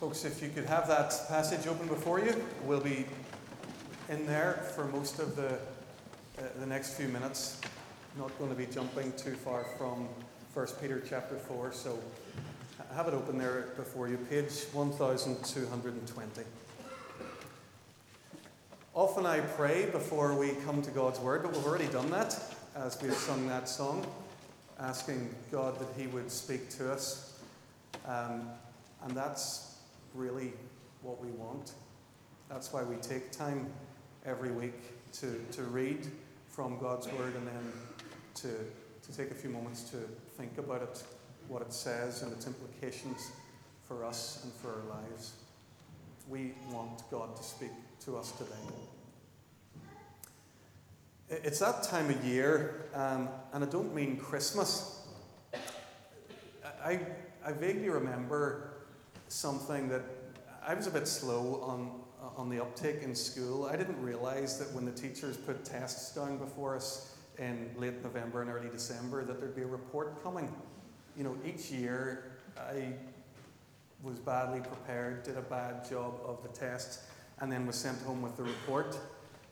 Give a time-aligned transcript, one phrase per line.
[0.00, 3.04] Folks, if you could have that passage open before you, we'll be
[4.08, 5.52] in there for most of the,
[6.38, 7.60] uh, the next few minutes.
[8.16, 10.08] Not going to be jumping too far from
[10.54, 11.98] 1 Peter chapter 4, so
[12.94, 16.48] have it open there before you, page 1220.
[18.94, 22.40] Often I pray before we come to God's Word, but we've already done that
[22.74, 24.06] as we've sung that song,
[24.78, 27.38] asking God that He would speak to us.
[28.06, 28.48] Um,
[29.02, 29.69] and that's
[30.14, 30.52] really
[31.02, 31.72] what we want.
[32.48, 33.66] That's why we take time
[34.26, 36.06] every week to, to read
[36.48, 37.72] from God's Word and then
[38.34, 39.96] to, to take a few moments to
[40.36, 41.02] think about it,
[41.48, 43.30] what it says, and its implications
[43.84, 45.32] for us and for our lives.
[46.28, 47.70] We want God to speak
[48.04, 48.50] to us today.
[51.28, 55.06] It's that time of year, um, and I don't mean Christmas.
[56.84, 56.98] I,
[57.44, 58.79] I vaguely remember
[59.30, 60.02] something that
[60.66, 61.90] I was a bit slow on,
[62.36, 63.64] on the uptake in school.
[63.64, 68.42] I didn't realize that when the teachers put tests down before us in late November
[68.42, 70.52] and early December, that there'd be a report coming.
[71.16, 72.92] You know, each year I
[74.02, 77.00] was badly prepared, did a bad job of the test,
[77.40, 78.98] and then was sent home with the report.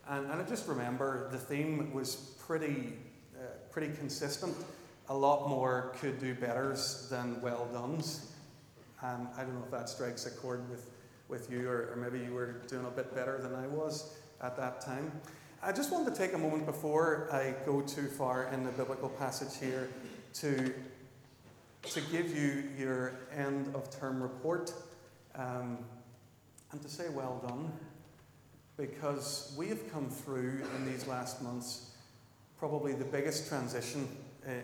[0.09, 2.95] And, and I just remember the theme was pretty,
[3.37, 4.57] uh, pretty consistent.
[5.09, 8.33] A lot more could do betters than well dones.
[9.03, 10.91] Um, I don't know if that strikes a chord with,
[11.29, 14.57] with you, or, or maybe you were doing a bit better than I was at
[14.57, 15.13] that time.
[15.63, 19.09] I just wanted to take a moment before I go too far in the biblical
[19.09, 19.89] passage here
[20.35, 20.73] to,
[21.83, 24.73] to give you your end of term report
[25.35, 25.79] um,
[26.73, 27.73] and to say well done
[28.77, 31.93] because we have come through in these last months
[32.59, 34.09] probably the biggest transition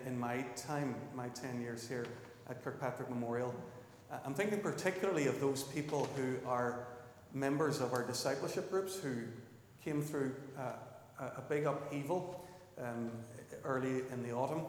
[0.05, 2.05] in my time, my 10 years here
[2.49, 3.53] at Kirkpatrick Memorial.
[4.23, 6.87] I'm thinking particularly of those people who are
[7.33, 9.15] members of our discipleship groups who
[9.83, 12.45] came through uh, a big upheaval
[12.81, 13.11] um,
[13.63, 14.61] early in the autumn,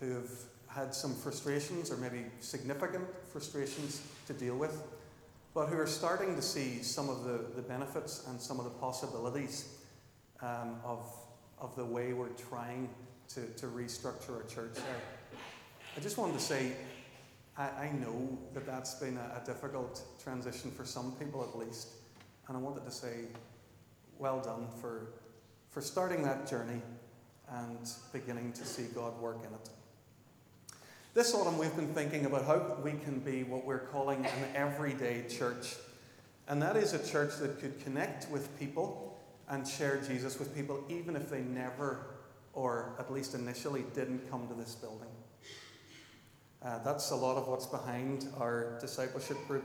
[0.00, 0.30] who have
[0.66, 4.82] had some frustrations or maybe significant frustrations to deal with,
[5.52, 8.70] but who are starting to see some of the, the benefits and some of the
[8.70, 9.76] possibilities
[10.42, 11.04] um, of,
[11.60, 12.88] of the way we're trying
[13.28, 14.76] to, to restructure our church.
[14.76, 15.36] I,
[15.96, 16.72] I just wanted to say
[17.60, 21.88] I, I know that that's been a, a difficult transition for some people at least.
[22.48, 23.26] And I wanted to say,
[24.18, 25.12] well done for,
[25.68, 26.80] for starting that journey
[27.50, 29.68] and beginning to see God work in it.
[31.12, 35.24] This autumn, we've been thinking about how we can be what we're calling an everyday
[35.28, 35.74] church.
[36.48, 40.82] And that is a church that could connect with people and share Jesus with people,
[40.88, 42.06] even if they never,
[42.54, 45.08] or at least initially, didn't come to this building.
[46.62, 49.64] Uh, that's a lot of what's behind our discipleship group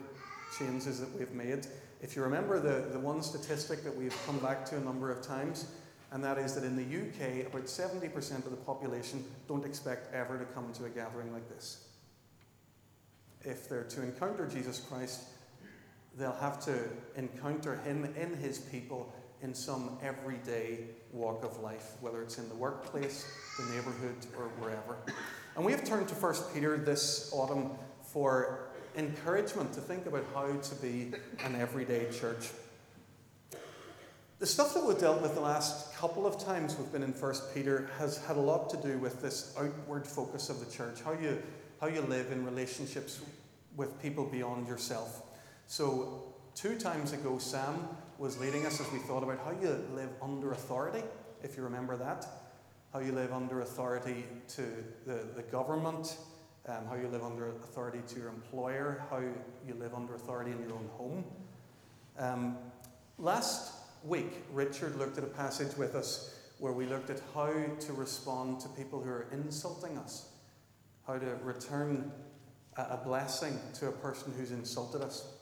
[0.58, 1.68] changes that we've made.
[2.02, 5.22] If you remember the, the one statistic that we've come back to a number of
[5.22, 5.68] times,
[6.12, 10.38] and that is that in the UK, about 70% of the population don't expect ever
[10.38, 11.86] to come to a gathering like this.
[13.44, 15.24] If they're to encounter Jesus Christ,
[16.18, 20.80] they'll have to encounter Him in His people in some everyday
[21.12, 23.30] walk of life, whether it's in the workplace,
[23.60, 24.98] the neighbourhood, or wherever.
[25.56, 27.72] And we have turned to 1 Peter this autumn
[28.02, 28.68] for
[28.98, 31.14] encouragement to think about how to be
[31.46, 32.50] an everyday church.
[34.40, 37.36] The stuff that we've dealt with the last couple of times we've been in 1
[37.54, 41.14] Peter has had a lot to do with this outward focus of the church, how
[41.14, 41.42] you,
[41.80, 43.22] how you live in relationships
[43.78, 45.22] with people beyond yourself.
[45.68, 47.88] So, two times ago, Sam
[48.18, 51.04] was leading us as we thought about how you live under authority,
[51.44, 52.28] if you remember that
[52.96, 54.62] how you live under authority to
[55.06, 56.16] the, the government,
[56.66, 60.60] um, how you live under authority to your employer, how you live under authority in
[60.62, 61.26] your own home.
[62.18, 62.58] Um,
[63.18, 63.74] last
[64.06, 68.62] week, Richard looked at a passage with us where we looked at how to respond
[68.62, 70.30] to people who are insulting us,
[71.06, 72.14] how to return
[72.78, 75.34] a, blessing to a person who's insulted us.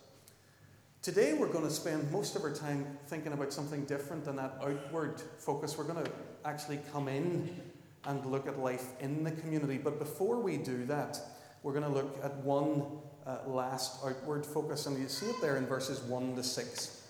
[1.04, 4.58] Today, we're going to spend most of our time thinking about something different than that
[4.60, 5.78] outward focus.
[5.78, 6.12] We're going to
[6.46, 7.62] actually come in
[8.06, 9.78] and look at life in the community.
[9.78, 11.20] But before we do that,
[11.64, 12.86] we're going to look at one
[13.26, 17.02] uh, last outward focus, and you see it there in verses 1 to 6.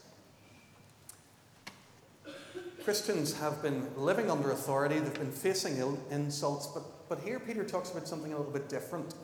[2.83, 7.63] Christians have been living under authority, they've been facing Ill- insults, but, but here Peter
[7.63, 9.15] talks about something a little bit different.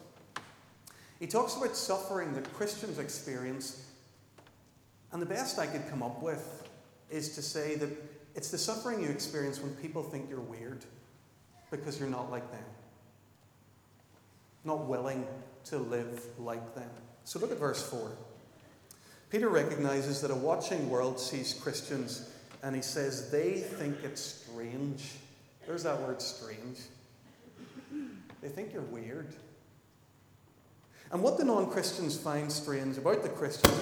[1.20, 3.86] He talks about suffering that Christians experience
[5.12, 6.68] and the best I could come up with
[7.10, 7.90] is to say that
[8.36, 10.86] it's the suffering you experience when people think you're weird
[11.72, 12.64] because you're not like them,
[14.64, 15.26] not willing
[15.66, 16.90] to live like them.
[17.24, 18.12] So look at verse 4.
[19.30, 22.30] Peter recognizes that a watching world sees Christians
[22.64, 25.12] and he says they think it's strange.
[25.68, 26.80] There's that word strange.
[28.42, 29.36] They think you're weird.
[31.12, 33.80] And what the non Christians find strange about the Christians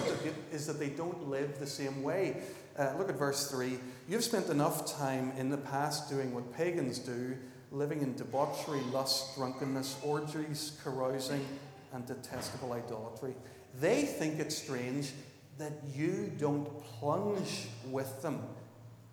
[0.51, 2.37] is that they don't live the same way.
[2.77, 3.77] Uh, look at verse 3.
[4.07, 7.37] You've spent enough time in the past doing what pagans do,
[7.71, 11.45] living in debauchery, lust, drunkenness, orgies, carousing,
[11.91, 13.35] and detestable idolatry.
[13.79, 15.11] They think it strange
[15.57, 18.41] that you don't plunge with them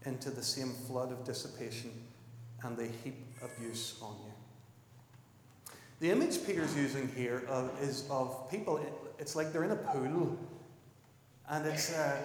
[0.04, 1.90] into the same flood of dissipation
[2.62, 4.32] and they heap abuse on you.
[6.00, 7.42] The image Peter's using here
[7.80, 8.80] is of people,
[9.18, 10.38] it's like they're in a pool,
[11.48, 12.22] and it's a,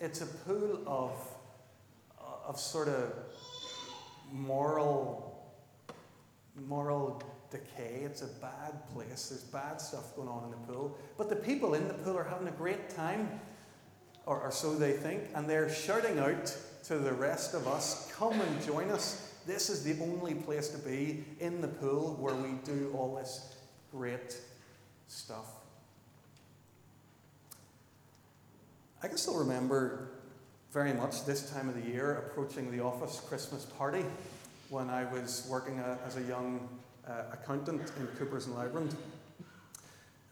[0.00, 1.12] it's a pool of,
[2.50, 3.12] of sort of
[4.32, 5.40] moral,
[6.66, 8.00] moral decay.
[8.04, 9.28] It's a bad place.
[9.28, 10.98] There's bad stuff going on in the pool.
[11.16, 13.40] But the people in the pool are having a great time,
[14.26, 16.52] or, or so they think, and they're shouting out
[16.84, 19.32] to the rest of us, Come and join us.
[19.46, 23.54] This is the only place to be in the pool where we do all this
[23.92, 24.36] great
[25.06, 25.46] stuff.
[29.04, 30.09] I can still remember
[30.72, 34.04] very much this time of the year approaching the office Christmas party
[34.68, 36.68] when I was working a, as a young
[37.08, 38.94] uh, accountant in Coopers and Lybrand.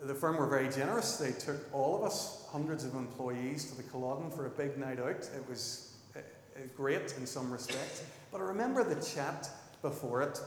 [0.01, 1.17] The firm were very generous.
[1.17, 5.01] They took all of us, hundreds of employees, to the Culloden for a big night
[5.01, 5.29] out.
[5.35, 8.05] It was uh, uh great in some respects.
[8.31, 9.51] But I remember the chat
[9.83, 10.41] before it,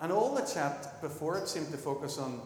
[0.00, 2.40] and all the chat before it seemed to focus on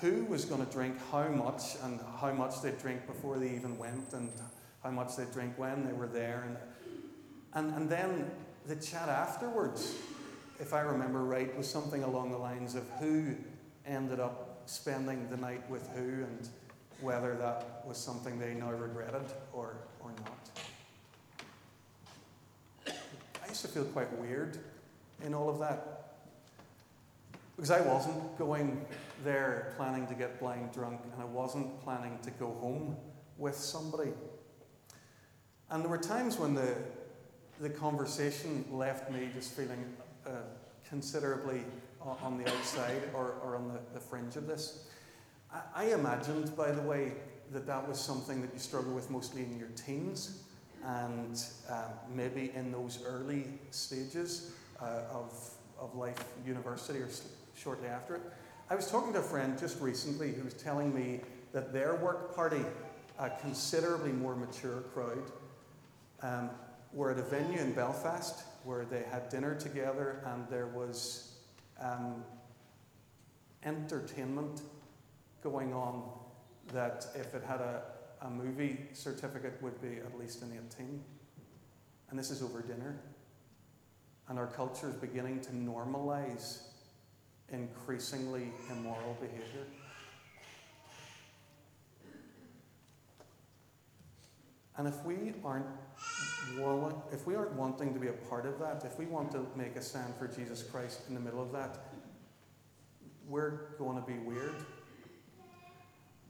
[0.00, 3.76] who was going to drink how much and how much they'd drink before they even
[3.76, 4.30] went and
[4.82, 6.44] how much they'd drink when they were there.
[6.46, 6.56] And,
[7.54, 8.30] and, and then
[8.66, 9.94] the chat afterwards,
[10.58, 13.34] if I remember right, was something along the lines of who
[13.86, 16.48] ended up spending the night with who and
[17.00, 20.50] whether that was something they now regretted or, or not
[23.50, 24.58] I used to feel quite weird
[25.24, 26.14] in all of that.
[27.56, 28.86] Because I wasn't going
[29.24, 32.96] there planning to get blind drunk, and I wasn't planning to go home
[33.38, 34.12] with somebody.
[35.70, 36.74] And there were times when the,
[37.60, 39.84] the conversation left me just feeling
[40.26, 40.30] uh,
[40.88, 41.62] considerably
[42.00, 44.84] on the outside or, or on the, the fringe of this.
[45.52, 47.12] I, I imagined, by the way,
[47.52, 50.42] that that was something that you struggle with mostly in your teens
[50.84, 51.84] and um,
[52.14, 57.08] maybe in those early stages uh, of, of life, university, or
[57.54, 58.22] shortly after it.
[58.70, 61.20] I was talking to a friend just recently who was telling me
[61.52, 62.64] that their work party,
[63.18, 65.30] a considerably more mature crowd,
[66.22, 66.50] um,
[66.92, 71.34] were at a venue in Belfast where they had dinner together and there was
[71.80, 72.24] um,
[73.64, 74.62] entertainment
[75.42, 76.02] going on
[76.72, 77.82] that if it had a,
[78.22, 81.02] a movie certificate would be at least an 18.
[82.10, 83.00] And this is over dinner.
[84.28, 86.62] And our culture is beginning to normalize
[87.50, 89.66] increasingly immoral behavior.
[94.80, 95.66] And if we aren't
[97.12, 99.76] if we aren't wanting to be a part of that, if we want to make
[99.76, 101.80] a stand for Jesus Christ in the middle of that,
[103.28, 104.54] we're going to be weird.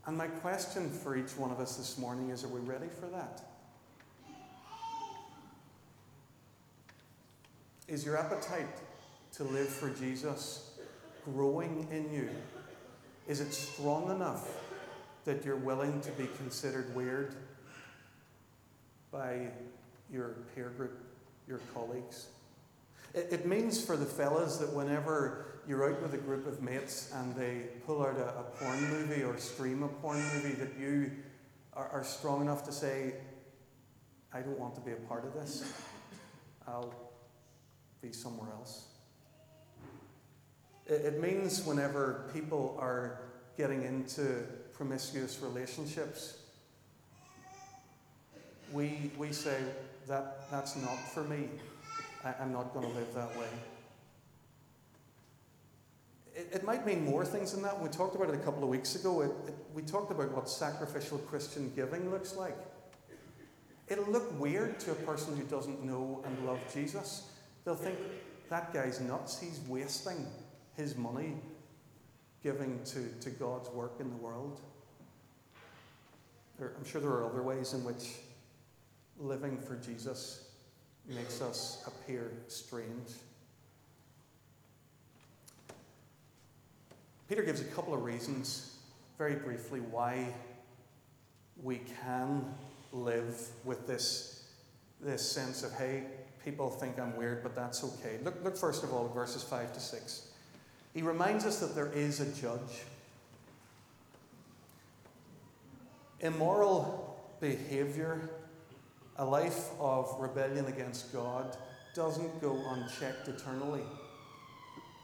[0.05, 3.05] And my question for each one of us this morning is are we ready for
[3.05, 3.41] that?
[7.87, 8.81] Is your appetite
[9.35, 10.77] to live for Jesus
[11.23, 12.29] growing in you?
[13.29, 14.49] Is it strong enough
[15.23, 17.37] that you're willing to be considered weird
[19.11, 19.47] by
[20.11, 20.97] your peer group,
[21.47, 22.27] your colleagues?
[23.13, 27.11] It, it means for the fellas that whenever you're out with a group of mates
[27.13, 31.11] and they pull out a, a porn movie or stream a porn movie that you
[31.73, 33.15] are, are strong enough to say,
[34.33, 35.71] I don't want to be a part of this.
[36.67, 36.93] I'll
[38.01, 38.85] be somewhere else.
[40.87, 43.21] It, it means whenever people are
[43.57, 46.40] getting into promiscuous relationships,
[48.73, 49.57] we, we say,
[50.07, 51.49] that, that's not for me.
[52.23, 53.47] I, I'm not going to live that way.
[56.35, 57.79] It, it, might mean more things than that.
[57.81, 59.21] We talked about it a couple of weeks ago.
[59.21, 62.57] It, it, we talked about what sacrificial Christian giving looks like.
[63.87, 67.29] It'll look weird to a person who doesn't know and love Jesus.
[67.65, 67.97] They'll think,
[68.49, 69.39] that guy's nuts.
[69.39, 70.27] He's wasting
[70.75, 71.35] his money
[72.43, 74.61] giving to, to God's work in the world.
[76.57, 78.15] There, I'm sure there are other ways in which
[79.19, 80.49] living for Jesus
[81.07, 83.09] makes us appear strange.
[87.27, 88.75] Peter gives a couple of reasons,
[89.17, 90.33] very briefly, why
[91.63, 92.45] we can
[92.91, 94.49] live with this,
[94.99, 96.03] this sense of, hey,
[96.43, 98.17] people think I'm weird, but that's okay.
[98.23, 100.27] Look, look first of all verses 5 to 6.
[100.93, 102.83] He reminds us that there is a judge.
[106.19, 108.29] Immoral behavior,
[109.21, 111.55] a life of rebellion against God,
[111.93, 113.83] doesn't go unchecked eternally.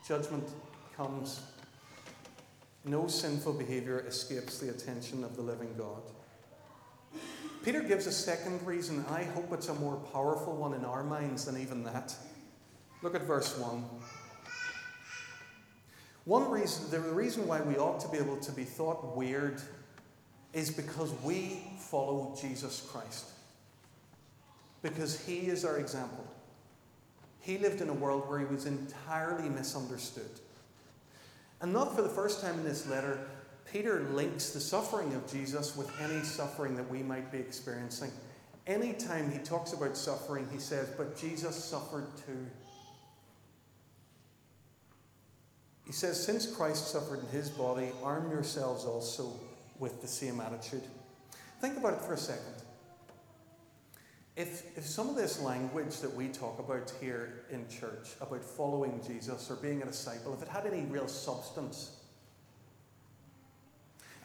[0.07, 0.49] Judgment
[0.95, 1.41] comes.
[2.83, 6.01] No sinful behavior escapes the attention of the living God.
[7.63, 11.03] Peter gives a second reason, and I hope it's a more powerful one in our
[11.03, 12.15] minds than even that.
[13.03, 13.83] Look at verse 1.
[16.25, 19.61] One reason, the reason why we ought to be able to be thought weird
[20.53, 23.33] is because we follow Jesus Christ.
[24.81, 26.25] Because he is our example.
[27.39, 30.29] He lived in a world where he was entirely misunderstood.
[31.61, 33.19] And not for the first time in this letter,
[33.71, 38.11] Peter links the suffering of Jesus with any suffering that we might be experiencing.
[38.65, 42.45] Anytime he talks about suffering, he says, But Jesus suffered too.
[45.85, 49.31] He says, Since Christ suffered in his body, arm yourselves also
[49.79, 50.83] with the same attitude.
[51.61, 52.56] Think about it for a second.
[54.37, 59.01] If, if some of this language that we talk about here in church, about following
[59.05, 61.97] Jesus or being a disciple, if it had any real substance,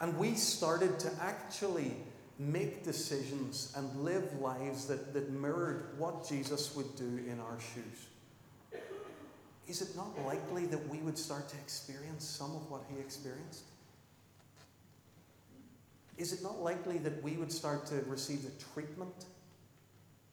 [0.03, 1.93] and we started to actually
[2.39, 8.83] make decisions and live lives that, that mirrored what Jesus would do in our shoes,
[9.67, 13.63] is it not likely that we would start to experience some of what he experienced?
[16.19, 19.25] Is it not likely that we would start to receive the treatment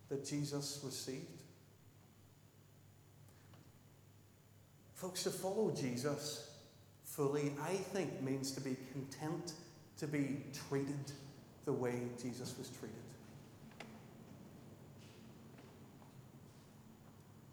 [0.09, 1.25] that Jesus received?
[4.95, 6.49] Folks, to follow Jesus
[7.05, 9.53] fully, I think, means to be content
[9.97, 10.37] to be
[10.67, 11.11] treated
[11.65, 12.95] the way Jesus was treated.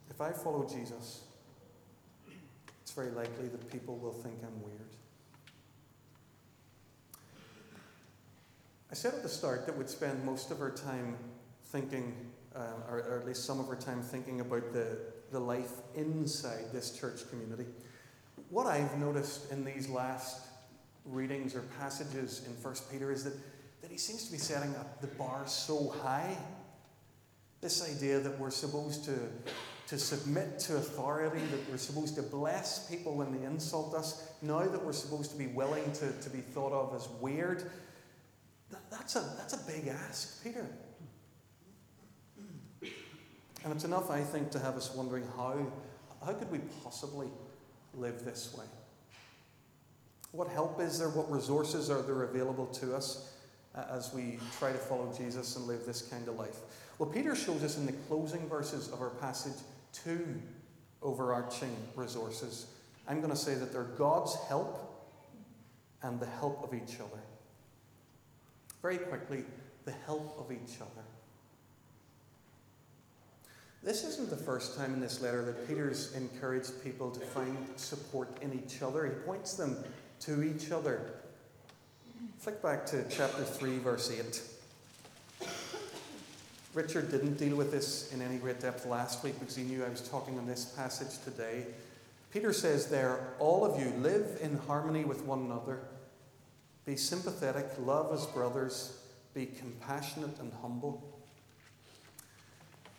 [0.09, 1.23] If I follow Jesus,
[2.83, 4.81] it's very likely that people will think I'm weird.
[8.91, 11.19] I said at the start that we'd spend most of our time
[11.67, 12.15] thinking,
[12.57, 14.99] uh, or, or, at least some of our time thinking about the,
[15.31, 17.67] the life inside this church community.
[18.51, 20.47] What I've noticed in these last
[21.05, 23.35] readings or passages in 1 Peter is that,
[23.83, 26.37] that he seems to be setting up the bar so high.
[27.61, 29.19] This idea that we're supposed to
[29.87, 34.67] to submit to authority, that we're supposed to bless people when they insult us, now
[34.67, 37.71] that we're supposed to be willing to, to be thought of as weird.
[38.71, 40.67] That, that's, a, that's a big ask, Peter.
[43.67, 45.59] And it's enough, I think, to have us wondering how,
[46.25, 47.27] how could we possibly
[47.95, 48.65] live this way?
[50.31, 51.09] What help is there?
[51.09, 53.35] What resources are there available to us
[53.75, 56.59] uh, as we try to follow Jesus and live this kind of life?
[57.01, 59.61] Well, Peter shows us in the closing verses of our passage
[59.93, 60.41] two
[61.03, 62.67] overarching resources.
[63.09, 65.11] I'm going to say that they're God's help
[66.05, 67.21] and the help of each other.
[68.81, 69.43] Very quickly,
[69.87, 71.03] the help of each other.
[73.87, 78.29] This isn't the first time in this letter that Peter's encouraged people to find support
[78.43, 79.07] in each other.
[79.07, 79.77] He points them
[80.23, 81.13] to each other.
[82.41, 84.43] Flick back to chapter 3, verse 8.
[86.75, 89.89] Richard didn't deal with this in any great depth last week because he knew I
[89.89, 91.67] was talking on this passage today.
[92.33, 95.79] Peter says there, All of you live in harmony with one another.
[96.87, 98.99] Be sympathetic, love as brothers,
[99.33, 101.16] be compassionate and humble.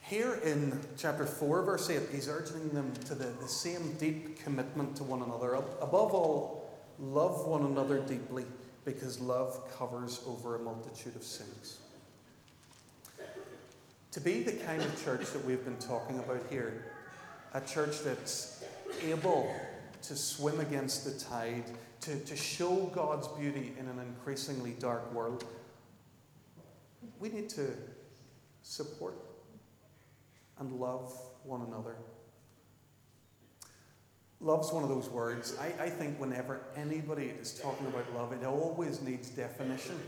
[0.07, 4.95] Here in chapter 4, verse 8, he's urging them to the, the same deep commitment
[4.97, 5.55] to one another.
[5.55, 8.45] Above all, love one another deeply
[8.85, 11.79] because love covers over a multitude of sins.
[14.13, 16.85] To be the kind of church that we've been talking about here,
[17.53, 18.63] a church that's
[19.03, 19.53] able
[20.03, 21.65] to swim against the tide,
[21.99, 25.43] to, to show God's beauty in an increasingly dark world,
[27.19, 27.73] we need to
[28.63, 29.26] support
[30.59, 31.95] and love one another.
[34.39, 35.57] Love's one of those words.
[35.59, 39.99] I, I think whenever anybody is talking about love, it always needs definition.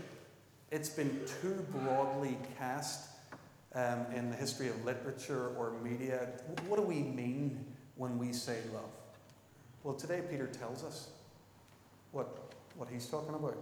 [0.70, 3.08] It's been too broadly cast
[3.74, 6.28] um, in the history of literature or media.
[6.68, 7.64] What do we mean
[7.96, 8.90] when we say love?
[9.82, 11.08] Well, today Peter tells us
[12.12, 13.56] what, what he's talking about.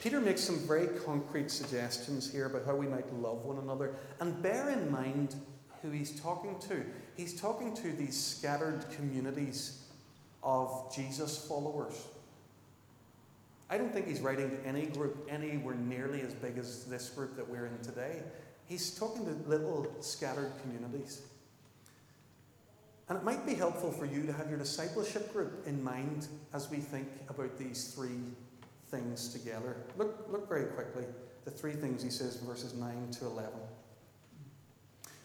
[0.00, 3.94] Peter makes some very concrete suggestions here about how we might love one another.
[4.20, 5.34] And bear in mind
[5.82, 6.84] who he's talking to.
[7.16, 9.82] He's talking to these scattered communities
[10.42, 12.06] of Jesus followers.
[13.68, 17.36] I don't think he's writing to any group anywhere nearly as big as this group
[17.36, 18.22] that we're in today.
[18.66, 21.22] He's talking to little scattered communities.
[23.08, 26.70] And it might be helpful for you to have your discipleship group in mind as
[26.70, 28.18] we think about these three
[28.90, 29.76] things together.
[29.96, 31.04] Look, look very quickly
[31.44, 33.52] the three things he says in verses 9 to 11.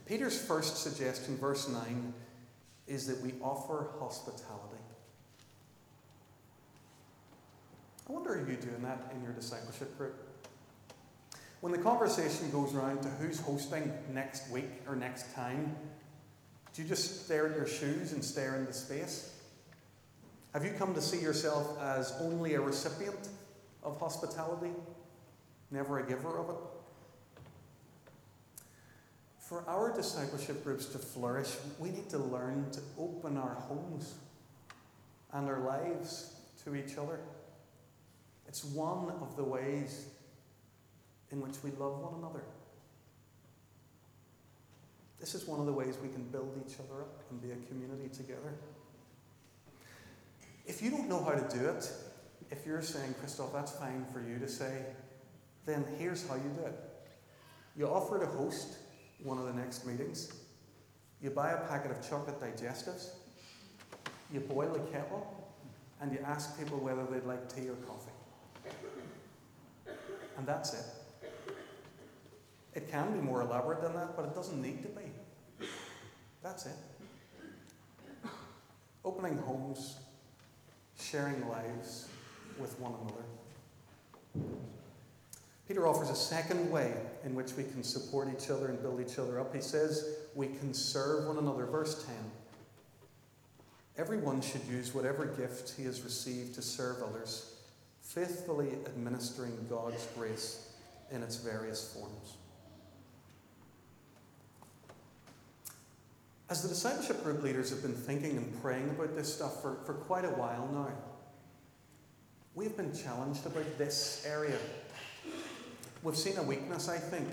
[0.06, 2.14] Peter's first suggestion, verse 9,
[2.88, 4.82] is that we offer hospitality.
[8.08, 10.16] I wonder are you doing that in your discipleship group?
[11.62, 15.76] When the conversation goes around to who's hosting next week or next time,
[16.76, 19.34] do you just stare at your shoes and stare into space?
[20.54, 23.30] Have you come to see yourself as only a recipient
[23.86, 24.72] of hospitality,
[25.72, 26.56] never a giver of it?
[29.40, 34.16] For our discipleship groups to flourish, we need to learn to open our homes
[35.32, 37.20] and our lives to each other.
[38.48, 40.08] It's one of the ways
[41.32, 42.44] in which we love one another.
[45.20, 47.56] This is one of the ways we can build each other up and be a
[47.68, 48.54] community together.
[50.66, 51.88] If you don't know how to do it,
[52.52, 54.86] if you're saying, Christoph, that's fine for you to say,
[55.66, 56.80] then here's how you do it.
[57.78, 58.78] You offer to host
[59.24, 60.32] one of the next meetings.
[61.22, 63.10] You buy a packet of chocolate digestives.
[64.32, 65.32] You boil a kettle.
[66.02, 68.12] And you ask people whether they'd like tea or coffee.
[70.38, 70.86] And that's it.
[72.74, 75.68] It can be more elaborate than that, but it doesn't need to be.
[76.44, 76.76] That's it.
[79.06, 79.98] Opening homes,
[81.00, 82.10] sharing lives
[82.60, 84.48] with one another.
[85.68, 86.94] Peter offers a second way
[87.24, 89.54] in which we can support each other and build each other up.
[89.54, 91.66] He says we can serve one another.
[91.66, 92.16] Verse 10
[93.98, 97.56] Everyone should use whatever gift he has received to serve others,
[98.02, 100.70] faithfully administering God's grace
[101.12, 102.36] in its various forms.
[106.50, 109.94] As the discipleship group leaders have been thinking and praying about this stuff for, for
[109.94, 110.92] quite a while now,
[112.56, 114.58] we've been challenged about this area
[116.06, 117.28] We've seen a weakness, I think,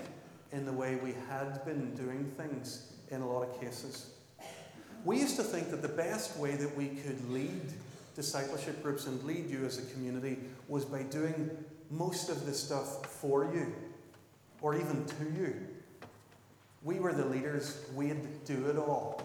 [0.51, 4.09] in the way we had been doing things in a lot of cases.
[5.05, 7.61] We used to think that the best way that we could lead
[8.15, 11.51] discipleship groups and lead you as a community was by doing
[11.91, 13.71] most of the stuff for you
[14.59, 15.53] or even to you.
[16.81, 19.21] We were the leaders, we'd do it all.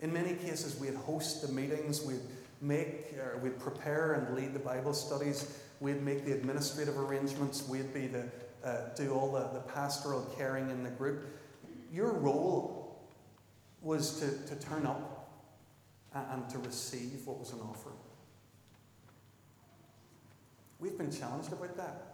[0.00, 2.20] In many cases, we'd host the meetings, we'd
[2.60, 7.66] make, we'd prepare and lead the Bible studies, We'd make the administrative arrangements.
[7.66, 8.26] We'd be the,
[8.62, 11.26] uh, do all the, the pastoral caring in the group.
[11.90, 13.00] Your role
[13.80, 15.30] was to, to turn up
[16.14, 17.90] and, and to receive what was an offer.
[20.78, 22.06] We've been challenged about that.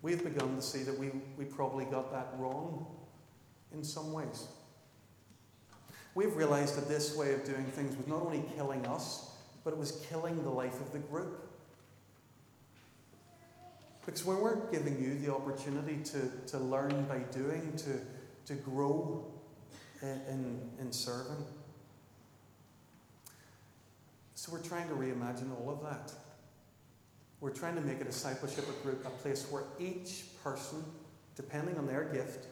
[0.00, 2.86] We've begun to see that we, we probably got that wrong
[3.74, 4.46] in some ways.
[6.18, 9.30] We've realized that this way of doing things was not only killing us,
[9.62, 11.48] but it was killing the life of the group.
[14.04, 18.00] Because when we're giving you the opportunity to, to learn by doing, to,
[18.46, 19.26] to grow
[20.02, 21.44] in, in, in serving.
[24.34, 26.12] So we're trying to reimagine all of that.
[27.40, 30.82] We're trying to make a discipleship group a place where each person,
[31.36, 32.48] depending on their gift,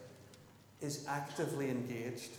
[0.81, 2.31] is actively engaged.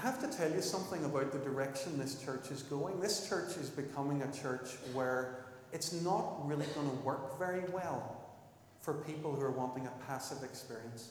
[0.00, 3.00] I have to tell you something about the direction this church is going.
[3.00, 8.18] This church is becoming a church where it's not really going to work very well
[8.80, 11.10] for people who are wanting a passive experience.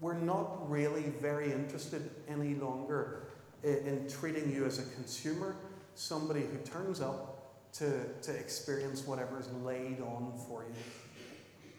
[0.00, 3.28] We're not really very interested any longer
[3.62, 5.54] in, in treating you as a consumer,
[5.94, 10.74] somebody who turns up to, to experience whatever is laid on for you.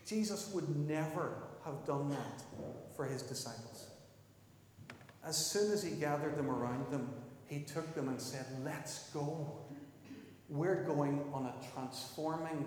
[0.05, 2.43] Jesus would never have done that
[2.95, 3.87] for his disciples.
[5.25, 7.09] As soon as he gathered them around them,
[7.47, 9.59] he took them and said, Let's go.
[10.49, 12.65] We're going on a transforming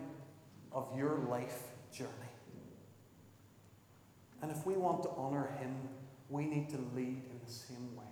[0.72, 2.10] of your life journey.
[4.42, 5.74] And if we want to honor him,
[6.28, 8.04] we need to lead in the same way.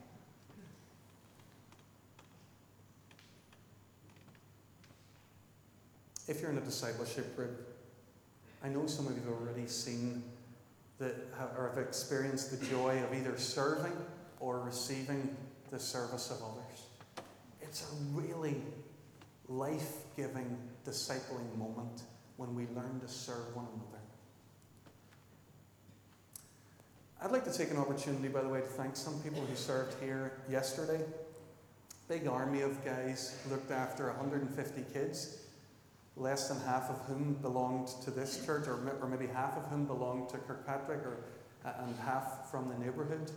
[6.27, 7.67] If you're in a discipleship group,
[8.63, 10.23] I know some of you have already seen
[10.99, 13.93] that have experienced the joy of either serving
[14.41, 15.37] or receiving
[15.71, 16.87] the service of others.
[17.61, 18.57] It's a really
[19.49, 22.03] life giving, discipling moment
[22.37, 23.99] when we learn to serve one another.
[27.21, 30.01] I'd like to take an opportunity, by the way, to thank some people who served
[30.03, 31.05] here yesterday.
[32.09, 35.39] big army of guys looked after 150 kids,
[36.21, 39.85] less than half of whom belonged to this church, or, or maybe half of whom
[39.85, 41.19] belonged to Kirkpatrick, or,
[41.65, 43.31] uh, and half from the neighbourhood.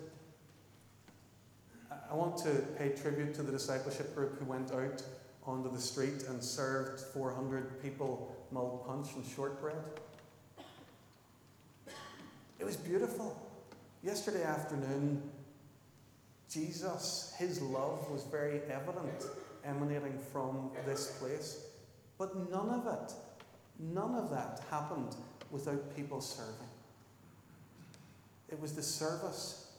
[2.09, 5.03] I want to pay tribute to the discipleship group who went out
[5.45, 9.77] onto the street and served 400 people mulled punch and shortbread.
[12.59, 13.41] It was beautiful.
[14.03, 15.21] Yesterday afternoon,
[16.49, 19.25] Jesus, his love was very evident
[19.63, 21.65] emanating from this place.
[22.21, 23.13] But none of it,
[23.79, 25.15] none of that happened
[25.49, 26.53] without people serving.
[28.47, 29.71] It was the service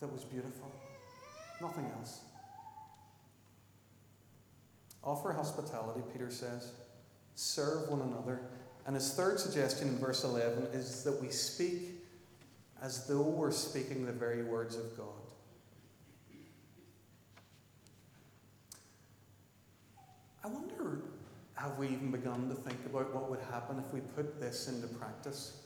[0.00, 0.72] that was beautiful,
[1.62, 2.22] nothing else.
[5.04, 6.72] Offer hospitality, Peter says.
[7.36, 8.40] Serve one another.
[8.84, 11.90] And his third suggestion in verse 11 is that we speak
[12.82, 15.06] as though we're speaking the very words of God.
[20.42, 21.02] I wonder,
[21.60, 24.86] have we even begun to think about what would happen if we put this into
[24.86, 25.60] practice?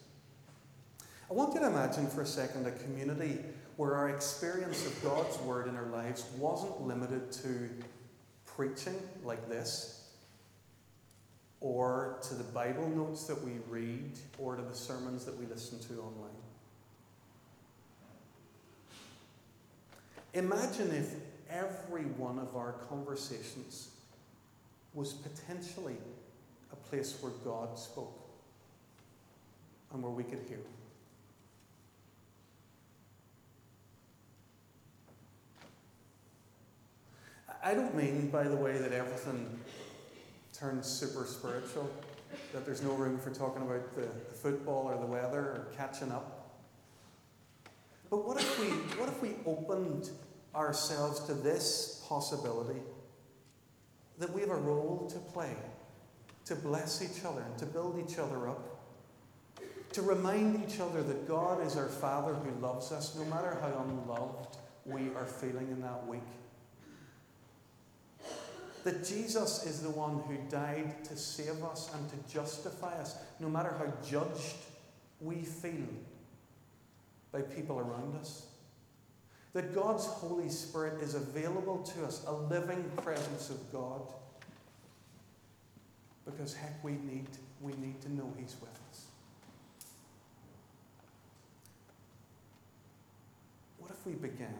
[1.30, 3.38] I want you to imagine for a second a community
[3.76, 7.68] where our experience of God's Word in our lives wasn't limited to
[8.46, 10.08] preaching like this,
[11.60, 15.78] or to the Bible notes that we read, or to the sermons that we listen
[15.80, 16.30] to online.
[20.34, 21.14] Imagine if
[21.50, 23.91] every one of our conversations
[24.94, 25.96] was potentially
[26.72, 28.18] a place where God spoke
[29.92, 30.58] and where we could hear
[37.64, 39.48] I don't mean, by the way, that everything
[40.52, 41.88] turns super spiritual,
[42.52, 46.10] that there's no room for talking about the, the football or the weather or catching
[46.10, 46.58] up.
[48.10, 48.66] But what if we,
[48.98, 50.10] what if we opened
[50.56, 52.80] ourselves to this possibility
[54.22, 55.54] that we have a role to play,
[56.44, 58.78] to bless each other and to build each other up,
[59.92, 63.84] to remind each other that God is our Father who loves us no matter how
[63.86, 64.56] unloved
[64.86, 66.22] we are feeling in that week
[68.84, 73.48] that Jesus is the one who died to save us and to justify us, no
[73.48, 74.56] matter how judged
[75.20, 75.86] we feel
[77.30, 78.46] by people around us.
[79.54, 84.00] That God's Holy Spirit is available to us, a living presence of God.
[86.24, 87.26] Because heck, we need,
[87.60, 89.06] we need to know He's with us.
[93.78, 94.54] What if we began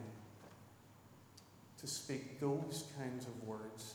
[1.78, 3.94] to speak those kinds of words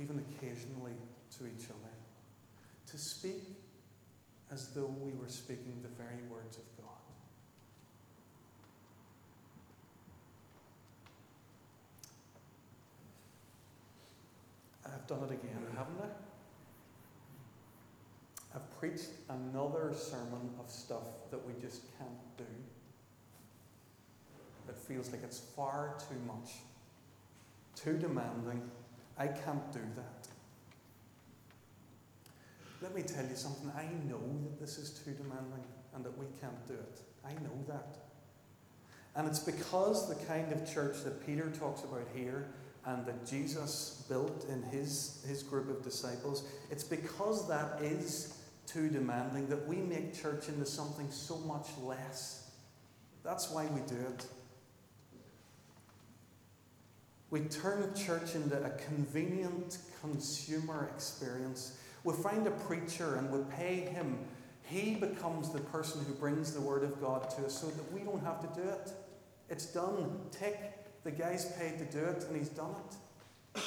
[0.00, 0.96] even occasionally
[1.38, 1.94] to each other,
[2.86, 3.42] to speak
[4.52, 6.84] as though we were speaking the very words of God.
[14.86, 16.08] I've done it again, haven't I?
[18.56, 22.44] I've preached another sermon of stuff that we just can't do.
[24.68, 26.52] It feels like it's far too much,
[27.74, 28.62] too demanding,
[29.18, 30.28] I can't do that.
[32.82, 33.70] Let me tell you something.
[33.76, 37.00] I know that this is too demanding and that we can't do it.
[37.24, 37.98] I know that.
[39.16, 42.48] And it's because the kind of church that Peter talks about here
[42.86, 48.88] and that Jesus built in his, his group of disciples, it's because that is too
[48.88, 52.50] demanding that we make church into something so much less.
[53.22, 54.26] That's why we do it.
[57.30, 61.78] We turn church into a convenient consumer experience.
[62.04, 64.18] We find a preacher and we pay him.
[64.62, 68.00] He becomes the person who brings the Word of God to us so that we
[68.00, 68.92] don't have to do it.
[69.50, 70.20] It's done.
[70.30, 70.83] Tick.
[71.04, 72.74] The guy's paid to do it and he's done
[73.54, 73.62] it.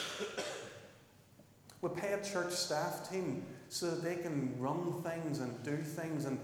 [1.82, 6.26] we pay a church staff team so that they can run things and do things
[6.26, 6.40] and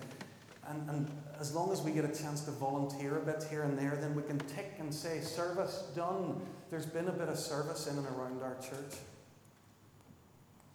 [0.67, 3.77] and, and as long as we get a chance to volunteer a bit here and
[3.77, 6.41] there, then we can tick and say, service done.
[6.69, 8.99] There's been a bit of service in and around our church.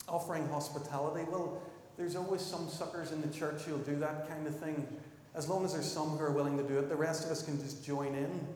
[0.07, 1.63] Offering hospitality, well,
[1.97, 4.87] there's always some suckers in the church who'll do that kind of thing.
[5.35, 7.43] As long as there's some who are willing to do it, the rest of us
[7.43, 8.47] can just join in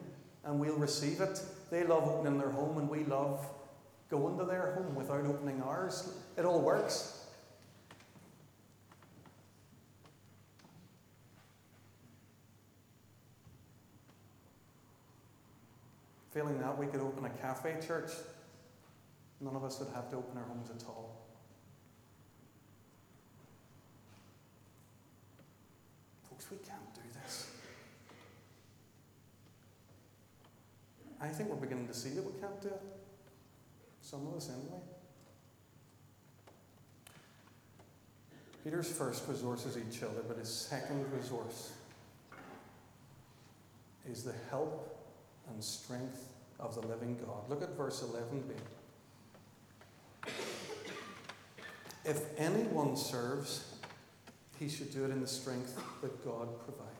[0.45, 1.39] and we'll receive it.
[1.69, 3.45] They love opening their home and we love
[4.09, 6.13] going to their home without opening ours.
[6.37, 7.25] It all works.
[16.31, 18.11] Failing that, we could open a cafe church.
[19.39, 21.21] None of us would have to open our homes at all.
[26.27, 27.51] Folks, we can't do this.
[31.23, 32.81] I think we're beginning to see that we can't do it.
[34.01, 34.81] Some of us, anyway.
[38.63, 41.71] Peter's first resource is each other, but his second resource
[44.09, 44.97] is the help
[45.49, 46.27] and strength
[46.59, 47.49] of the living God.
[47.49, 48.51] Look at verse 11b.
[52.03, 53.63] If anyone serves,
[54.59, 56.92] he should do it in the strength that God provides.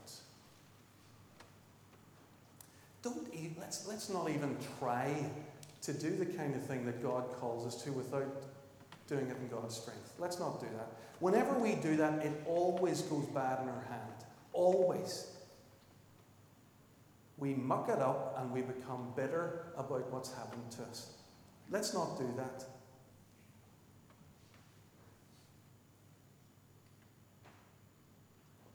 [3.03, 5.13] Don't eat, let's, let's not even try
[5.81, 8.43] to do the kind of thing that God calls us to without
[9.07, 10.13] doing it in God's strength.
[10.17, 10.87] Let's not do that.
[11.19, 14.13] Whenever we do that, it always goes bad in our hand.
[14.53, 15.27] Always.
[17.37, 21.11] We muck it up and we become bitter about what's happened to us.
[21.69, 22.63] Let's not do that.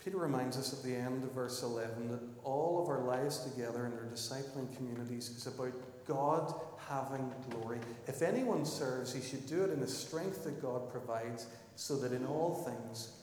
[0.09, 3.85] Peter reminds us at the end of verse 11 that all of our lives together
[3.85, 5.75] in our discipling communities is about
[6.07, 6.55] God
[6.88, 7.79] having glory.
[8.07, 12.12] If anyone serves, he should do it in the strength that God provides, so that
[12.12, 13.18] in all things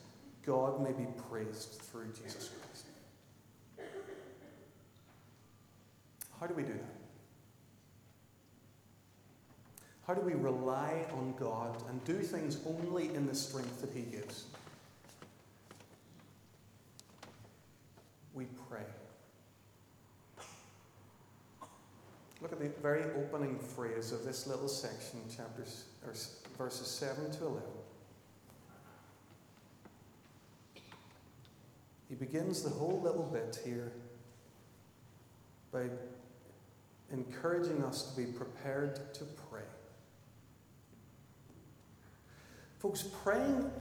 [0.46, 2.86] God may be praised through Jesus Christ.
[6.40, 6.96] How do we do that?
[10.06, 14.04] How do we rely on God and do things only in the strength that He
[14.04, 14.46] gives?
[18.36, 18.82] We pray.
[22.46, 26.14] Look at the very opening phrase of this little section, chapters or
[26.60, 27.64] verses 7 to 11.
[32.08, 33.94] He begins the whole little bit here
[35.72, 35.86] by
[37.12, 39.64] encouraging us to be prepared to pray.
[42.78, 43.72] Folks, praying,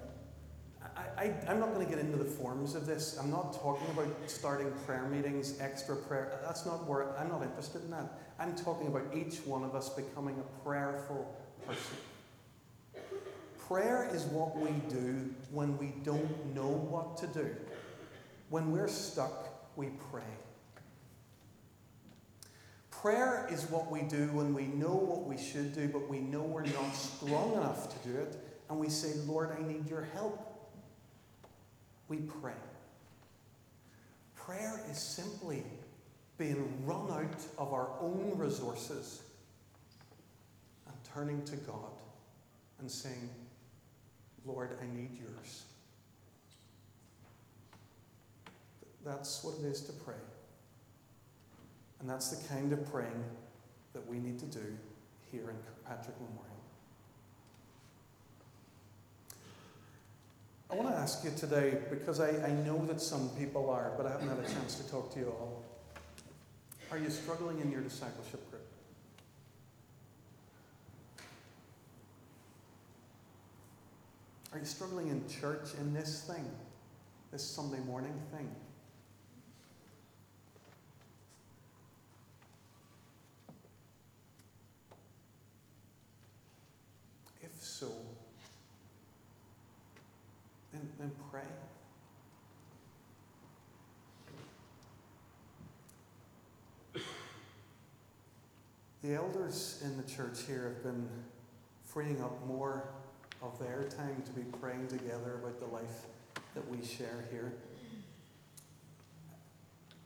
[1.19, 3.19] I, am not going to get into the forms of this.
[3.19, 6.41] I'm not talking about starting prayer meetings, extra prayer.
[6.47, 8.24] That's not where I'm not interested in that.
[8.39, 11.97] I'm talking about each one of us becoming a prayerful person.
[13.69, 17.55] Prayer is what we do when we don't know what to do.
[18.51, 20.23] When we're stuck, we pray.
[22.91, 26.43] Prayer is what we do when we know what we should do, but we know
[26.43, 28.37] we're not strong enough to do it,
[28.69, 30.71] and we say, Lord, I need your help.
[32.09, 32.53] We pray.
[34.37, 35.65] Prayer is simply
[36.39, 39.23] being run out of our own resources
[40.87, 41.93] and turning to God
[42.81, 43.31] and saying,
[44.45, 45.65] Lord, I need yours.
[49.05, 50.15] That's what it is to pray.
[52.01, 53.25] And that's the kind of praying
[53.93, 54.77] that we need to do
[55.31, 56.55] here in Kirkpatrick Memorial.
[60.71, 64.07] I want to ask you today, because I, I know that some people are, but
[64.07, 65.63] I haven't had a chance to talk to you all.
[66.95, 68.63] Are you struggling in your discipleship group?
[74.53, 76.49] Are you struggling in church in this thing,
[77.33, 78.49] this Sunday morning thing?
[87.43, 87.91] If so,
[90.73, 91.43] then, then pray.
[99.05, 101.07] The elders in the church here have been
[101.85, 102.89] freeing up more
[103.43, 106.07] of their time to be praying together about the life
[106.55, 107.53] that we share here.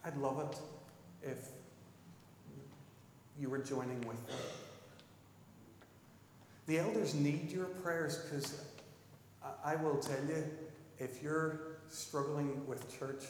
[0.04, 0.58] I'd love it
[1.30, 1.38] if
[3.38, 4.36] you were joining with them.
[6.66, 8.60] The elders need your prayers because
[9.64, 10.42] I will tell you,
[10.98, 13.26] if you're struggling with church,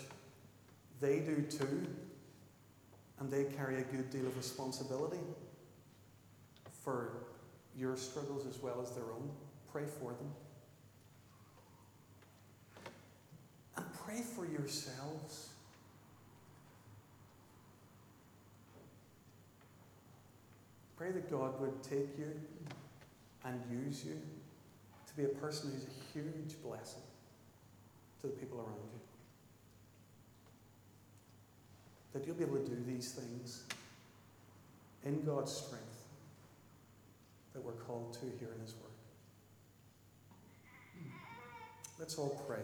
[1.03, 1.87] they do too,
[3.21, 5.19] and they carry a good deal of responsibility
[6.89, 7.13] for
[7.77, 9.31] your struggles as well as their own.
[9.71, 10.33] Pray for them.
[13.77, 15.51] And pray for yourselves.
[20.97, 22.33] Pray that God would take you
[23.45, 24.19] and use you
[25.07, 27.03] to be a person who's a huge blessing
[28.23, 29.01] to the people around you.
[32.15, 33.65] That you'll be able to do these things
[35.05, 35.98] in God's strength
[37.53, 38.85] that we're called to here in His Word.
[41.99, 42.63] Let's all pray.